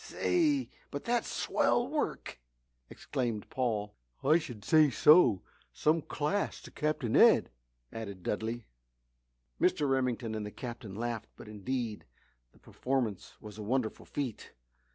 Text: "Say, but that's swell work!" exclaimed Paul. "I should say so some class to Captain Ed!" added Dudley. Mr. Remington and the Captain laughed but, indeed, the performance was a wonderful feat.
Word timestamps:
"Say, 0.03 0.71
but 0.89 1.03
that's 1.05 1.27
swell 1.27 1.87
work!" 1.87 2.39
exclaimed 2.89 3.51
Paul. 3.51 3.93
"I 4.23 4.39
should 4.39 4.65
say 4.65 4.89
so 4.89 5.43
some 5.73 6.01
class 6.01 6.59
to 6.63 6.71
Captain 6.71 7.15
Ed!" 7.15 7.51
added 7.93 8.23
Dudley. 8.23 8.65
Mr. 9.61 9.87
Remington 9.87 10.33
and 10.33 10.43
the 10.43 10.49
Captain 10.49 10.95
laughed 10.95 11.29
but, 11.35 11.47
indeed, 11.47 12.05
the 12.51 12.57
performance 12.57 13.35
was 13.39 13.59
a 13.59 13.61
wonderful 13.61 14.07
feat. 14.07 14.53